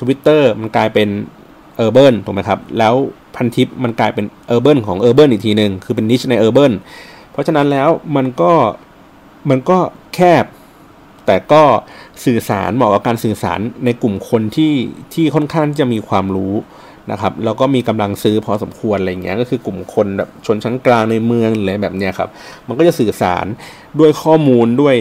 [0.00, 1.08] Twitter มันกลายเป็น
[1.76, 2.94] urban ถูกไหมครับ แล้ว
[3.36, 6.72] พันทิปมันกลายเป็น urban ของ urban อีกทีหนึ่งคือเป็น niche ใน urban
[7.32, 8.52] เพราะฉะนั้นแล้วมันก็
[9.50, 9.78] มันก็
[10.14, 10.44] แคบ
[11.26, 11.62] แต่ก็
[12.24, 14.72] สื่อสารเหมาะกับการสื่อสารในกลุ่มคนที่
[15.14, 16.54] ที่ค่อนข้างจะมีความรู้
[17.10, 22.28] นะครับแล้วก็มีกำลังซื้อพอสมควรอะไรเงี้ยก็คือกลุ่มคนแบบชนชั้นกลางในเมืองอะไรแบบเนี้ยครับ
[22.68, 23.46] มันก็จะสื่อสาร
[24.00, 24.96] ด้วยข้อมูลด้วย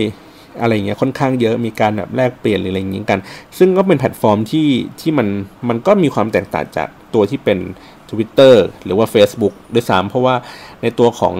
[0.61, 3.19] อะไรเงี้ยค่อนข้างเยอะมีการแบบแลกเปลี่ยนหรืออะไรอย่างงี้กัน
[3.57, 4.67] ซึ่งก็เป็นแพลตฟอร์มที่
[5.01, 5.27] ที่มัน
[5.69, 7.59] มันก็มีความแตกต่างจากตัวที่เป็น
[8.13, 10.35] Twitter หรือว่า Facebook ด้วยซ้ำเพราะว่า
[10.81, 11.35] ในตัวของ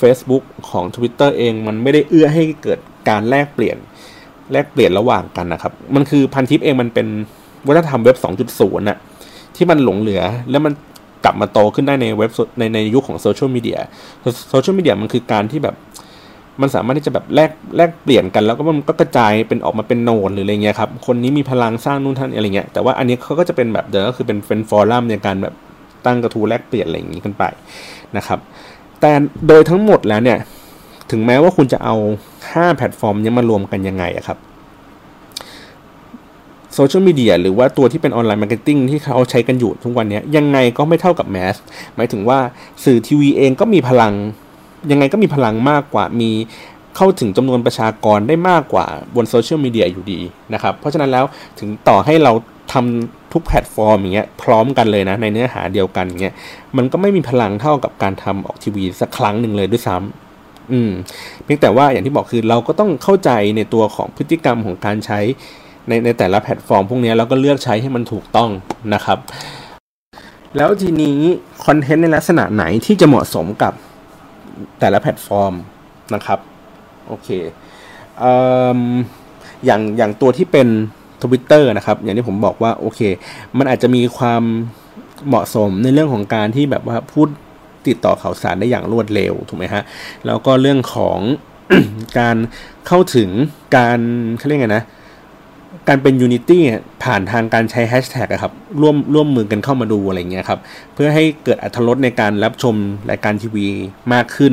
[0.00, 3.76] Facebook ของ Twitter เองมันไม่ได้เอื้อให้เกิดการแลกเปลี่ยน
[4.52, 7.06] แลกเปลี่ยนระหว่างกันนะครับ มันคือพันทิปเองมันเป็น
[7.66, 8.16] วัฒนธรรมเว็บ
[8.52, 8.98] 2.0น่ะ
[9.56, 10.72] ที่มันหลงเหลือแล้วมัน
[11.24, 15.76] กลับมาโตขึ้นได้ในเว็บในในยุคของ social media social media มันคือการที่แบบ
[16.60, 25.54] มันสามารถที่จะแบบแลกแลกเปลี่ยนกันแล้วก็มันก็กระจายเป็นออกมาเป็น node หรืออะไรเงี้ยครับ คนนี้มีพลังสร้างนู่นนั่นอะไรเงี้ยแต่ว่าอันนี้เขาก็จะเป็นแบบเดิมก็คือเป็นเป็น forum ในการแบบ
[26.06, 27.44] ตั้งกระทู้แลกเปลี่ยนอะไรอย่างนี้กันไป
[28.16, 28.38] นะครับ
[29.00, 29.12] แต่
[29.48, 30.38] โดยทั้งหมดแล้วเนี่ย
[31.10, 31.94] ถึงแม้ว่าคุณจะเอา
[32.40, 34.38] 5 แพลตฟอร์มนี้มารวมกันยังไงอะครับ
[36.74, 41.56] social media หรือว่าตัวที่เป็น online marketing ที่เขาใช้กันอยู่ทุกวันนี้ยังไงก็ไม่เท่ากับ mass
[41.96, 42.38] หมายถึงว่า
[42.84, 44.12] สื่อทีวีเองก็มีพลัง
[44.90, 46.30] ยังไงก็มีพลังมากกว่ามี
[46.96, 50.20] เข้าถึงจำนวนประชากรได้มากกว่าบน social media อยู่ดี
[50.54, 51.24] นะครับ เพราะฉะนั้นแล้ว
[51.58, 52.32] ถึงต่อให้เรา
[52.74, 56.34] ทำทุกแพลตฟอร์มอย่างเงี้ยพร้อมกันเลยนะในเนื้อหาเดียวกันเงี้ย
[56.76, 60.90] มันก็ไม่มีพลังเท่ากับการทำออกทีวีสักครั้งหนึ่งเลยด้วยซ้ำอืม
[61.44, 65.20] เพียงแต่ว่าอย่างที่บอกคือเราก็ต้องเข้าใจในตัวของพฤติกรรมของการใช้
[65.88, 68.50] ในในแต่ละแพลตฟอร์ม พวกนี้แล้วก็เลือกใช้ให้มันถูกต้อง
[68.94, 69.18] นะครับ
[70.56, 71.18] แล้วทีนี้
[71.64, 73.72] content ในลักษณะไหนที่จะเหมาะสมกับ
[74.80, 75.54] แต่ละแพลตฟอร์ม
[76.14, 76.38] นะครับ
[77.08, 77.28] โอเค
[78.22, 78.24] อ
[79.64, 80.68] อย่างอย่างตัวที่เป็น
[81.24, 83.00] ทวิตเตอร์นะครับ อย่างที่ผมบอกว่าโอเค
[83.58, 84.42] มันอาจจะมีความ
[85.28, 87.28] เหมาะสมในเรื่องของการที่แบบว่าพูด
[87.86, 89.82] ติดต่อข่าวสารได้อย่างรวดเร็วถูกไหมฮะ
[90.26, 91.18] แล้วก็เรื่องของ
[92.18, 92.36] การ
[92.86, 93.30] เข้าถึง
[93.76, 94.00] การ
[94.38, 94.84] เขาเรียกไงนะ
[95.88, 96.62] การเป็นยูนิตี้
[97.04, 100.60] ผ่านทางการใช้แฮชแท็กครับร่วมร่วมมือกันเข้ามาดูอะไรเงี้ยครับ
[100.94, 102.74] เพื่อให้เกิดอัตรสในการรับชม
[103.10, 103.66] รายการทีวี
[104.12, 104.52] มากขึ้น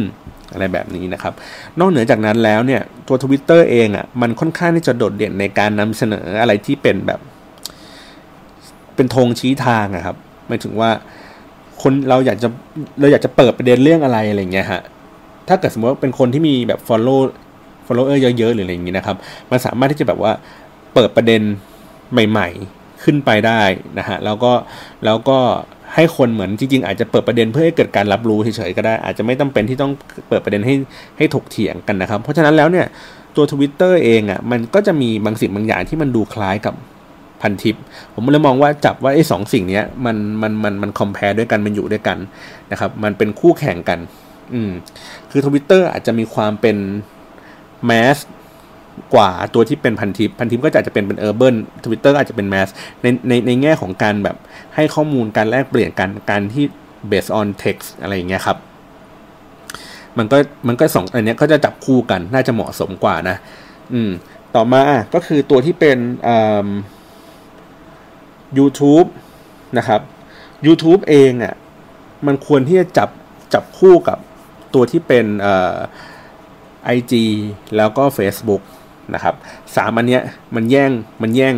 [0.54, 1.34] อะไรแบบนี้นะครับ
[1.80, 7.20] นอกเหนือจากนั้นแล้วเนี่ยตัว Twitter เองอะ่ะมันค่อนข้างที่จะโดดเด่นในการนำเสนออะไรที่เป็นแบบ
[8.96, 10.16] เป็นธงชี้ทางอะครับ
[10.48, 10.92] หมายถึงว่า
[11.82, 12.48] คนเราอยากจะ
[13.00, 14.82] เราอยากจะเปิดประเด็นเรื่องอะไรอะไรเงี้ยฮะ
[15.48, 17.22] ถ้าเกิดสมมติว่าเป็นคนที่มีแบบ follow
[17.88, 19.18] follower เยอะๆหรืออะไรอย่างนี้นะครับ
[19.52, 20.32] มันสามารถที่จะแบบว่า
[20.94, 21.42] เปิดประเด็น
[22.12, 23.62] ใหม่ ๆ ขึ้นไปได้
[24.00, 24.52] นะฮะ แล้วก็
[25.06, 25.40] แล้วก็
[25.96, 29.92] ให้คนเหมือนจริง ๆ อาจจะเปิดประเด็นเพื่อให้เกิดการรับรู้เฉยๆก็ได้อาจจะไม่ต้องเป็นที่ต้อง
[30.30, 30.76] เปิดประเด็นให้
[31.18, 32.86] ให้ถกเถียงกันนะครับ เพราะฉะนั้นแล้วเนี่ย
[33.36, 36.76] ตัว Twitter เองอะ่ะมันก็จะมีบางสิ่งบางอย่างที่มันดูคล้ายกับ
[37.42, 37.76] พันทิป
[38.14, 42.18] ผมเลยมองว่าจับว่าไอ้สองสิ่งเนี้ยมันมันมันมัน compare ด้วยกันมันอยู่ด้วยกัน
[42.72, 44.00] นะครับมันเป็นคู่แข่งกัน
[44.54, 44.72] อืม
[45.32, 46.78] คือ Twitter อาจจะมีความเป็น
[47.86, 48.18] mass
[49.16, 52.70] กว่าตัวที่เป็นพันทิปพันทิปก็อาจจะเป็นเป็น urban Twitter อาจจะเป็น mass
[53.02, 54.38] ในในในแง่ของการแบบ
[54.76, 56.66] ให้ข้อมูลการแลกเปลี่ยนกันการที่
[57.12, 58.58] based on text อะไรอย่างเงี้ยครับ
[60.18, 60.38] มันก็
[60.68, 63.38] มันก็สองอันนี้ก็จะจับคู่กันน่าจะเหมาะสมกว่านะ
[63.94, 64.12] อืม
[64.56, 64.84] ต่อมา
[65.14, 66.68] ก็คือตัวที่เป็นอ่า
[68.58, 69.08] YouTube
[69.78, 70.02] นะครับ
[70.68, 71.56] YouTube เองอะ่ะ
[72.28, 73.10] มันควรที่จะจับ
[73.54, 74.18] จับคู่กับ
[74.74, 75.76] ตัวที่เป็นเอ่อ
[76.98, 77.14] IG
[77.78, 78.62] แล้วก็ Facebook
[79.16, 79.36] นะครับ
[79.76, 80.22] สามอันเนี้ย
[80.56, 81.56] มันแย่งมันแย่ง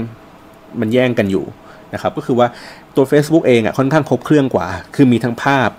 [0.79, 1.45] มันแย่งกันอยู่
[1.93, 2.47] นะครับก็คือว่า
[2.95, 5.69] ตัว Facebook เองอะค่อนข้างครบเครื่องกว่า คือมีทั้งภาพ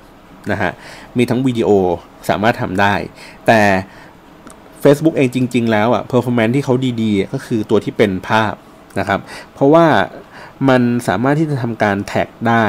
[0.53, 0.73] นะฮะ
[1.19, 1.71] มีทั้งวิดีโอ
[2.29, 2.95] สามารถทำได้
[3.47, 3.61] แต่
[4.83, 8.55] Facebook เองจริง ๆ แล้วอะ performance ที่เขาดีๆ ก็คือตัวที่เป็นภาพ
[8.99, 9.21] นะครับ
[9.55, 9.87] เพราะว่า
[10.69, 12.67] มันสามารถที่จะทำการแท็กได้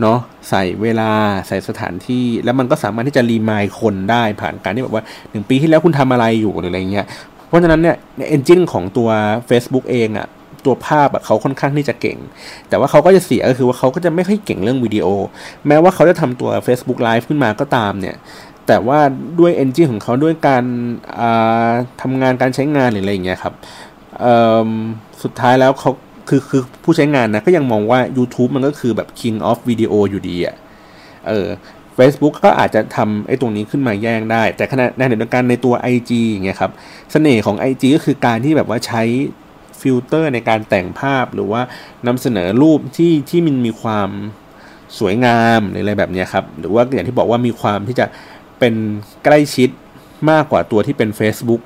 [0.00, 0.18] เนาะ
[0.50, 1.12] ใส่เวลา
[1.48, 7.06] ใส่สถานที่ แล้วมันก็สามารถที่จะรีมายคนได้ผ่านการที่แบบว่าหนึ่งปีที่แล้วคุณทำอะไรอยู่หรืออะไรเงี้ย
[7.50, 7.96] เพราะฉะนั้นเนี่ย
[8.28, 9.08] เอนจินของตัว
[9.48, 10.28] Facebook เองอะ
[10.64, 12.18] ตัวภาพอะเขาค่อนข้างที่จะเก่ง
[12.68, 15.06] แต่ว่าเขาก็จะเสียก็คือว่าเขาก็จะไม่ค่อยเก่งเรื่องวิดีโอ
[15.66, 18.16] แม้ว่าเขาจะทำตัว Facebook Live ขึ้นมาก็ตามเนี่ย
[18.66, 18.98] แต่ว่า
[19.38, 20.64] ด้วย engine ของเขาด้วยการ
[22.02, 23.54] ทำงานการใช้งานหรืออะไรอย่างเงี้ยครับ
[25.22, 25.90] สุดท้ายแล้วเขา
[26.28, 30.56] คือคือผู้ใช้งานนะก็ยังมองว่า YouTube มันก็คือแบบ king of video อยู่ดีอะ่ะ
[31.28, 31.46] เออ
[32.00, 39.02] Facebook ก็อาจจะทำไอ้ตรงนี้ขึ้นมาแย่งได้ แต่ขณะในเดียวกันในตัว IG อย่างเงี้ยครับเสน่ห์ของ IG ก็คือการที่แบบว่าใช้
[39.80, 41.62] ฟิลเตอร์ในการแต่งภาพหรือว่า
[42.06, 44.08] นำเสนอรูปที่ที่มันมีความ
[44.98, 48.06] สวยงามหรืออะไรแบบนี้ครับ หรือว่าอย่างที่บอกว่ามีความที่จะ
[48.58, 48.74] เป็น
[49.24, 49.70] ใกล้ชิด
[50.30, 51.62] มากกว่าตัวที่เป็น Facebook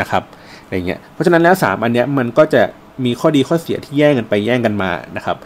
[0.00, 0.22] นะครับ
[0.62, 2.62] อะไรเงี้ยเพราะฉะนั้นแล้ว 3 อันเนี้ยมันก็จะ
[3.04, 5.36] มีข้อดีข้อเสียที่แย่งกันไปแย่งกันมานะครับ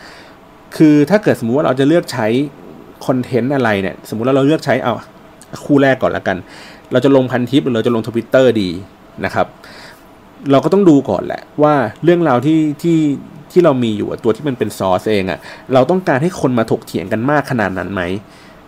[0.77, 2.27] คือถ้าเกิดสมมุติว่าเราจะเลือกใช้
[3.07, 4.95] คอนเทนต์อะไรเนี่ย สมมุติว่าเราเลือกใช้เอา
[5.65, 6.37] คู่แรกก่อนละกัน
[6.93, 8.71] เราจะลงพันทิปหรือเราจะลงทวิตเตอร์ดี
[9.25, 9.47] นะครับ
[10.51, 12.99] เราก็ต้องดูก่อนแหละว่าเรื่องราวที่ที่
[13.53, 15.39] ที่เรามีอยู่ตัวที่มันเป็นซอสเองอะ่ะ
[15.75, 18.03] เราต้องการให้คนมาถกเถียงกันมากขนาดนั้นไหม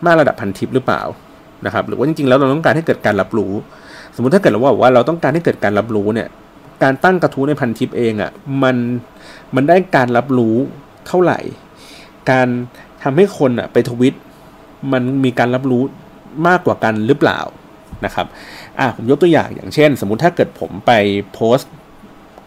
[0.04, 1.02] มากระดับพันทิปหรือเปล่า
[1.66, 3.52] นะครับ หรือว่าจริงๆแล้วเราต้องการให้เกิดการรับรู้
[4.14, 6.28] สมมุติถ้าเกิดเราว่าว่าเราต้องการให้เกิดการรับรู้เนี่ย
[6.82, 8.30] การตั้งกระทู้ในพันทิปเองอะ่ะ
[8.62, 8.76] มัน
[9.54, 10.56] มันได้การรับรู้
[11.06, 11.38] เท่าไหร่
[12.30, 12.48] การ
[13.04, 14.14] ทำให้คนอะไปทวิต
[14.92, 15.82] มันมีการรับรู้
[16.46, 17.40] มากกว่ากันหรือเปล่า
[18.04, 18.26] นะครับ
[18.78, 20.92] อะผมยกตัวอย่างอย่างเช่น สมมุติถ้าเกิดผมไป
[21.32, 21.72] โพสต์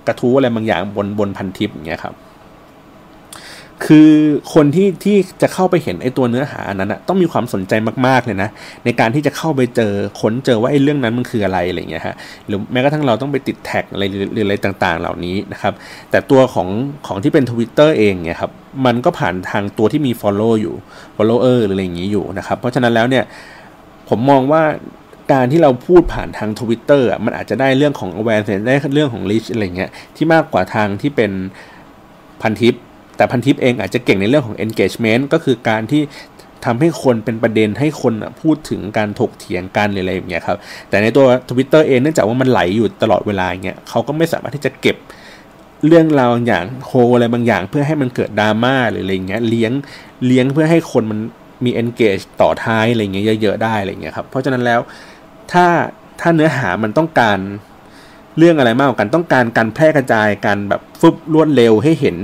[0.08, 2.14] กระทู้อะไรบางอย่างบนบนพันทิปอย่างเงี้ยครับ
[3.86, 4.12] คือ
[4.54, 7.74] คนที่ที่จะเข้าไปเห็นไอ้ตัวเนื้อหาอันั้นอะต้องมีความสนใจ
[8.08, 8.50] มากๆเลยนะ
[8.86, 12.16] ในการที่จะเข้าไปเจอค้นเจอว่าไอ้เรื่องนั้นมันคืออะไรอะไรเงี้ยฮะ
[12.48, 15.74] หรือแม้กระทั่งเราต้องไปติดแท็กอะไรหรืออะไรต่างๆ เหล่านี้นะครับ
[16.12, 16.68] แต่ตัวของ
[17.08, 18.52] ของที่เป็น Twitter เองเนี่ยครับ
[18.86, 20.76] มันก็ผ่านทางตัวที่มี follow อยู่
[21.16, 23.24] follower หรืออะไรอย่างนี้อยู่นะครับเพราะฉะนั้นแล้วเนี่ย
[24.10, 24.64] ผมมองว่า
[25.34, 31.32] การที่เราพูดผ่านทาง Twitter อะมันอาจจะได้เรื่องของ awareness ได้เรื่องของ reach อะไรเงี้ยที่มากกว่าทางที่เป็น
[32.42, 32.76] พันทิป
[33.18, 36.02] แต่พันทิปเองอาจจะเก่งในเรื่องของ engagement ก็คือการที่
[36.66, 40.58] ทำให้คนเป็นประเด็นให้คนพูดถึงการถกเถียงกันหรืออะไรอย่างเงี้ยครับ
[40.90, 44.98] แต่ในตัว Twitter เองเนื่องจากว่ามันไหลอยู่ตลอดเวลาเงี้ยเขาก็ไม่สามารถที่จะเก็บ
[45.88, 49.72] เรื่องราวบางอย่างโฮอะไรบางอย่าง เพื่อให้มันเกิดดราม่าหรืออะไรเงี้ยเลี้ยง
[50.28, 51.20] เลี้ยงเพื่อให้คนมัน
[51.66, 54.80] มี engage ต่อท้ายอะไรเงี้ยเยอะๆได้อะไรเงี้ยครับเพราะฉะนั้นแล้ว
[55.52, 55.66] ถ้า
[56.22, 57.40] ถ้าเนื้อหามันต้องการ
[58.38, 62.18] เรื่องอะไรมากกว่ากันต้องการการแพร่กระจายการแบบฟึบรวดเร็วให้เห็น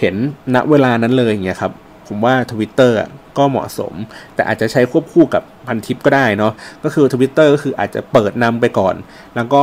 [0.00, 0.14] เห็น
[0.54, 1.72] ณเวลานั้นเลยอย่างเงี้ยครับ
[2.08, 2.92] ผมว่า Twitter
[3.38, 3.94] ก็เหมาะสม
[4.34, 6.52] แต่อาจจะใช้ควบคู่กับพันทิปก็ได้เนาะ
[6.84, 8.94] ก็คือ Twitter ก็คืออาจจะเปิดนำไปก่อน
[9.36, 9.62] แล้วก็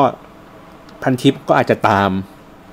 [1.04, 2.12] พันทิปก็อาจจะตาม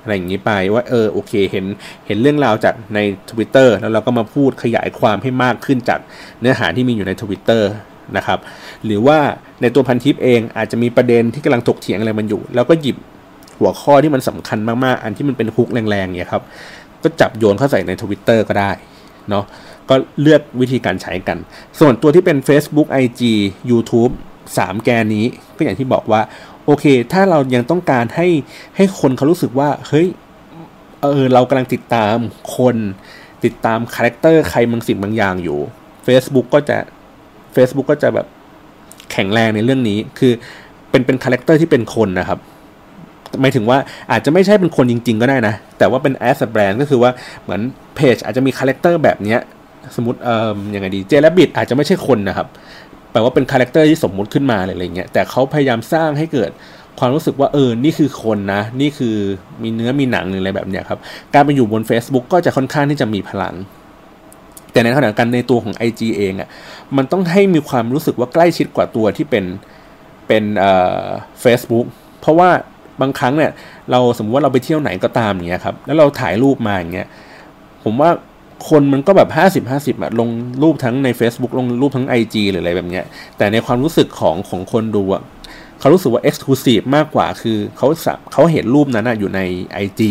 [0.01, 1.65] อะไรอย่างนี้ไปว่าเออโอเคเห็น
[2.07, 5.99] เห็นเรื่องราวจากใน Twitter แล้วเราก็มาพูดขยายความให้มากขึ้นจาก
[6.39, 7.63] เนื้อหาที่มีอยู่ใน Twitter
[8.17, 8.39] นะครับ
[8.85, 9.19] หรือว่า
[9.61, 12.97] ในตัวพันทิปเองอาจจะมีประเด็นที่กำลังถกเถียงอะไรมันอยู่ แล้วก็หยิบ
[13.59, 16.43] หัวข้อที่มันสำคัญมากๆ อันที่มันเป็นฮุกแรงๆเนี่ยครับ
[17.03, 18.71] ก็จับโยนเข้าใส่ใน Twitter ก็ได้
[19.29, 19.45] เนาะ
[19.89, 21.37] ก็เลือกวิธีการใช้กัน
[21.79, 23.21] ส่วนตัวที่เป็น Facebook IG
[23.69, 24.11] YouTube
[24.47, 26.21] 3 แกนนี้ก็อย่างที่บอกว่า
[26.65, 28.27] โอเค ถ้าเรายังต้องการให้
[28.75, 30.07] ให้คนเขารู้สึกว่า เฮ้ย
[31.01, 32.15] เออเรากำลังติดตาม
[32.57, 32.75] คน
[33.45, 35.59] ติดตาม character ใครบางสิ่งบางอย่างอยู่
[36.07, 36.77] Facebook ก็จะ
[37.55, 38.27] Facebook ก็จะแบบ
[39.11, 40.31] แข็งแรงในเรื่องนี้ คือ
[40.89, 42.39] เป็นเป็น character ที่เป็นคนนะครับ
[43.41, 43.77] หมายถึงว่า
[44.11, 47.11] อาจจะไม่ใช่เป็นคนจริง ๆ ก็ได้นะ แต่ว่าเป็น as brand ก็คือว่า
[47.43, 47.61] เหมือน
[47.95, 49.39] เพจอาจจะมี character แบบเนี้ย
[49.95, 52.47] สมมติเอ่อยังไงดีเจลบิดอาจจะไม่ใช่คนนะครับ
[53.11, 56.51] แปลว่าเป็น character ที่สมมุติขึ้นมาอะไรเงี้ยแต่เขาพยายามสร้างให้เกิด
[56.99, 59.15] ความรู้สึกว่าเออ นี่คือคนนะ นี่คือ
[59.63, 60.99] มีเนื้อมีหนังหรืออะไรแบบเนี้ยครับ
[61.33, 63.55] การไปอยู่บน Facebook ก็จะค่อนข้างที่จะมีพลัง
[64.71, 66.49] แต่ในขณะเดียวกันในตัวของ IG เองอะ่ะ
[66.97, 69.45] มันต้องให้มีความรู้สึกว่าใกล้ชิดกว่าตัวที่เป็น
[70.27, 70.71] เป็นเอ่
[71.03, 71.07] อ
[71.43, 71.85] Facebook
[72.21, 72.49] เพราะว่า
[73.01, 73.51] บางครั้งเนี่ย
[73.91, 77.07] เราสมมติว่าเราไปเที่ยวไหนก็ตามอย่างเงี้ยครับแล้วเราถ่ายรูปมาอย่างเงี้ย
[77.83, 78.09] ผมว่า
[78.69, 80.29] คนมันก็แบบห้าสิบห้าสิบอะลง
[80.63, 83.05] รูปทั้งใน Facebook ลงรูปทั้ง IG หรืออะไรแบบเนี้ย
[83.37, 85.23] แต่ในความรู้สึกของของคนดูอะ
[85.79, 87.87] เขารู้สึกว่า Exclusive มากกว่าคือเขา
[88.33, 89.41] เขาเห็นรูปนั้นอยู่ใน
[89.83, 90.01] IG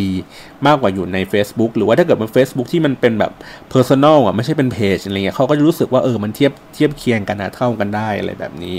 [0.67, 3.33] มากกว่าอยู่ใน Facebook หรือว่าถ้าเกิดมัน Facebook ที่มันเป็นแบบ
[3.73, 8.77] Personal อะไม่ใช่เป็นเพจอะไรเงี้ยเขาก็จะรู้สึกว่าเออมันเทียบเทียบเคียงกันนะเท่ากันได้อะไรแบบนี้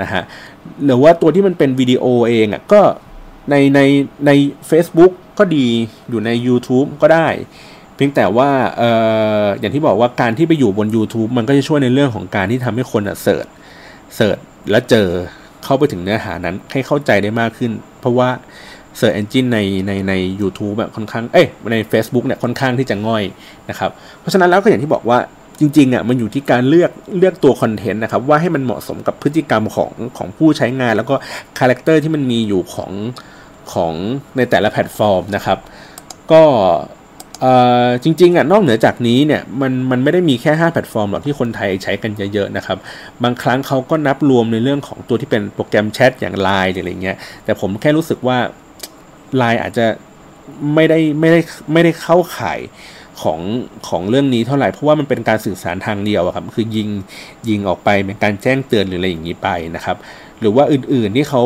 [0.00, 0.22] นะฮะ
[0.84, 2.80] หรือว่าตัวที่มันเป็นวิดีโอเองอะก็
[3.50, 3.80] ในใน
[4.26, 4.30] ใน
[4.70, 5.66] Facebook ก็ดี
[6.10, 7.28] อยู่ใน YouTube ก็ได้
[7.94, 8.82] เพียงแต่ว่าเอ
[9.42, 13.46] ออย่างที่บอกว่าการที่ไปอยู่บน YouTube มันก็จะช่วยในเรื่องของการที่ทำให้คน search
[14.16, 14.38] search
[14.70, 15.08] แล้วเจอ
[15.64, 18.28] เข้าไปถึงเนื้อหานั้นให้เข้าใจได้มากขึ้น เพราะว่า
[18.98, 20.12] เสิร์ชเอนจินในในใน
[20.46, 23.22] u t u b e แบบค่อนข้างเอ้ยใน Facebook เนี่ยค่อนข้างที่จะง่อย
[23.70, 25.18] นะครับเพราะฉะนั้นแล้วก็อย่างที่บอกว่า
[25.60, 31.14] จริงๆอะมันอยู่ที่การเลือกเลือกตัว content นะครับว่าให้มันเหมาะสมกับพฤติกรรมของของผู้ใช้งาน แล้วก็
[31.58, 32.92] character ที่มันมีอยู่ของ
[33.72, 33.94] ของ
[34.36, 35.58] ในแต่ละแพลตฟอร์มนะครับ
[36.32, 36.42] ก็
[38.02, 42.78] จริงๆอะนอกเหนือจากนี้เนี่ยมันมันไม่ได้มีแค่ 5 แพลตฟอร์มหรอกที่คนไทยใช้กันเยอะๆนะครับ
[43.22, 48.38] บางครั้งเขาก็นับรวมในเรื่องของตัวที่เป็นโปรแกรมแชทอย่าง Line อะไรเงี้ยแต่ผมแค่รู้สึกว่า
[49.40, 49.86] Line อาจจะ
[50.74, 51.40] ไม่ได้ไม่ได้
[51.72, 52.60] ไม่ได้เข้าข่าย
[53.22, 53.40] ของ
[53.88, 56.88] ของเรื่องนี้เท่าไหร่ เพราะว่ามันเป็นการสื่อสารทางเดียวครับคือยิง
[57.48, 59.96] ยิงออกไปเป็นการแจ้งเตือนหรืออะไรอย่างนี้ไปนะครับ
[60.40, 61.42] หรือว่าอื่นๆที่เขา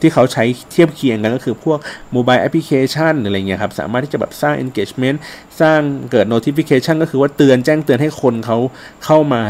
[0.00, 1.78] ที่เขาใช้เทียบเคียงกันก็คือพวก
[2.12, 5.18] โมบายแอปพลิเคชันอะไรเงี้ยครับ สามารถที่จะแบบสร้าง engagement
[5.60, 5.80] สร้าง
[6.10, 8.58] เกิด notification ก็คือว่าเตือนแจ้งเตือนให้คนเขา
[9.04, 9.42] เข้ามา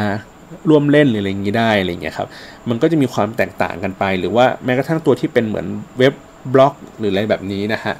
[0.69, 2.29] ร่วมเล่นหรืออะไรอย่างนี้ได้อะไรเงี้ยครับ
[2.69, 5.67] มันก็จะมีความแตกต่างกันไป หรือว่าแม้กระทั่งตัวที่เป็นเหมือน
[5.99, 6.15] เว็บ
[6.53, 7.95] บล็อก หรืออะไรแบบนี้นะฮะ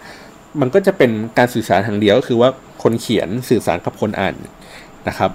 [0.61, 2.51] มันก็จะเป็นการสื่อสารทางเดียวก็คือว่า
[2.83, 4.35] คนเขียนสื่อสารกับคนอ่าน
[5.09, 5.31] นะครับ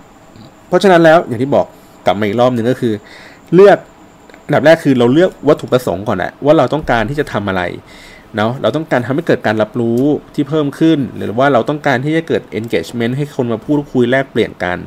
[0.67, 1.65] เพราะฉะนั้นแล้วอย่างที่บอก
[2.05, 2.93] กลับมาอีกรอบหนึ่งก็คือ
[3.53, 3.77] เลือก
[4.45, 7.63] อันดับแรกคือเราเลือกวัตถุประสงค์ก่อนแหละว่าเราต้องการที่จะทำอะไร
[8.35, 10.01] เนาะเราต้องการทำให้เกิดการรับรู้
[10.35, 14.77] ที่เพิ่มขึ้น หรือว่าเราต้องการที่จะเกิด engagement ให้คนมาพูดคุยแลกเปลี่ยนกัน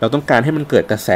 [0.00, 1.10] เราต้องการให้มันเกิดกระแส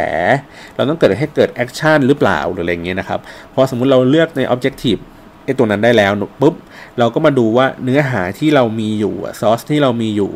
[0.76, 3.20] เราต้องเกิดให้เกิด action หรือเปล่าหรืออะไรเงี้ยนะครับ
[3.54, 5.00] พอสมมุติเราเลือกใน objective
[5.44, 6.54] ไอ้ตัวนั้นได้แล้วปุ๊บ
[6.98, 10.32] เราก็มาดูว่าเนื้อหาที่เรามีอยู่ซอสที่เรามีอยู่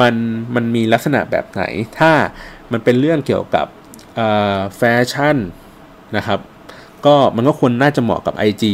[0.00, 0.14] มัน
[0.54, 1.62] มันมีลักษณะแบบไหน
[1.98, 2.12] ถ้า
[2.72, 3.66] มันเป็นเรื่องเกี่ยวกับ
[4.76, 5.36] แฟชั่น
[6.16, 6.38] นะครับ
[7.06, 8.64] ก็มันก็ควรน่าจะเหมาะกับ IG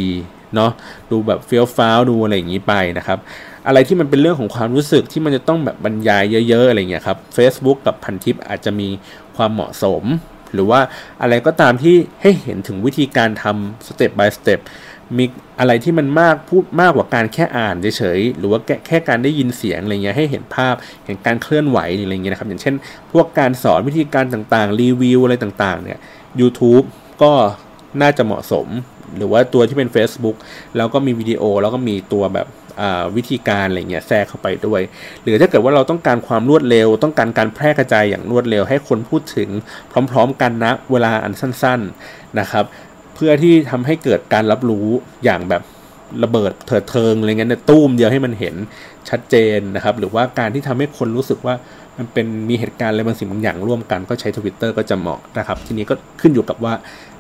[0.55, 0.71] เนาะ
[1.11, 3.19] ดูแบบเฟี้ยวฟ้าวดูอะไรอย่างนี้ไปนะครับ
[3.67, 8.89] อะไรที่มันเป็นเรื่องของความรู้สึกที่มันจะต้องแบบบรรยายเยอะๆอะไรเงี้ยครับ Facebook กับพันทิปอาจจะมี
[9.37, 10.05] ความเหมาะสม
[10.53, 10.81] หรือว่า
[11.23, 14.61] อะไรก็ตามที่ให้เห็นถึงวิธีการทำสเต็ป by สเต็ป
[15.19, 15.25] มี
[15.61, 22.75] อะไรที่มันมากพูดมากกว่าการแค่อ่านเฉยๆหรือว่าแค่การได้ยินเสียงอะไรเงี้ยให้เห็นภาพเห็นการเคลื่อนไหวอะไรเงี้ยนะครับ อย่างเช่น
[23.13, 25.99] พวกการสอนวิธีการต่างๆ รีวิวอะไรต่างๆเนี่ย
[26.41, 26.85] YouTube
[27.23, 27.33] ก็
[28.01, 28.67] น่าจะเหมาะสม
[29.17, 30.37] หรือว่าตัวที่เป็น Facebook
[30.77, 32.49] แล้วก็มีวิดีโอแล้วก็มีตัวแบบ
[33.17, 34.83] วิธีการอะไรเงี้ยแทรกเข้าไปด้วย
[35.23, 39.49] หรือถ้าเกิดว่าเราต้องการความรวดเร็ว ต้องการการแพร่กระจายอย่างรวดเร็ว ให้คนพูดถึง
[40.11, 42.65] พร้อมๆ กันนะเวลาอันสั้น ๆนะครับ
[43.15, 44.87] เพื่อที่ทำให้เกิดการรับรู้
[45.25, 45.63] อย่างแบบ
[46.25, 48.55] ระเบิดเถิดเทิงอะไรเงี้ยเนี่ยตู้มเดียวให้มันเห็น
[49.09, 51.55] ชัดเจนนะครับ หรือว่าการที่ทำให้คนรู้สึกว่า
[51.99, 56.75] มันเป็นมีเหตุการณ์อะไรบางสิ่งบางอย่างร่วมกันก็ใช้ทวิตเตอร์ก็จะเหมาะนะครับ ทีนี้ก็ขึ้นอยู่กับว่า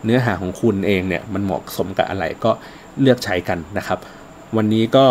[0.04, 2.50] เนื้อหาของคุณเองเนี่ยมันเหมาะสมกับอะไรก็
[3.00, 3.98] เลือกใช้กันนะครับ
[4.56, 5.06] วันนี้ก็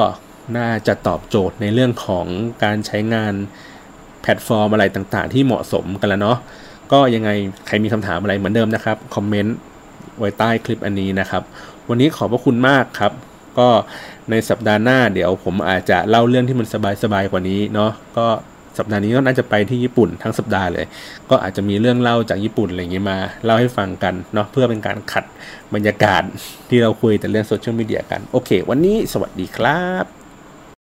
[0.57, 2.25] น่าจะตอบโจทย์ในเรื่องของ
[2.63, 3.33] การใช้งาน
[4.21, 6.37] แพลตฟอร์มอะไรต่างๆ ที่เหมาะสมกันแล้วเนาะ
[6.91, 7.29] ก็ยังไง
[7.67, 9.57] ใครมีคำถามอะไรเหมือนเดิมนะครับคอมเมนต์
[10.19, 11.43] ไว้ใต้คลิปอันนี้นะครับ
[11.89, 13.11] วันนี้ขอบพระคุณมากครับ
[13.57, 13.67] ก็
[14.29, 16.67] ในสัปดาห์หน้าเดี๋ยวผมอาจจะเล่าเรื่องที่มัน
[17.03, 18.27] สบายๆกว่านี้เนาะก็
[18.77, 20.85] สัปดาห์นี้ก็น่าจะไปที่ญี่ปุ่นทั้งสัปดาห์เลย
[21.29, 25.25] ก็อาจจะมีเรื่องเล่าจากญี่ปุ่นอะไรอย่างงี้มาเล่าให้ฟังกันเนาะเพื่อเป็นการขัด
[25.73, 26.21] บรรยากาศ
[26.69, 30.16] ที่เราคุยแต่เรื่องโซเชียลมีเดียกัน โอเค วันนี้สวัสดีครับ